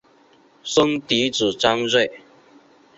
[0.63, 2.11] 生嫡子张锐。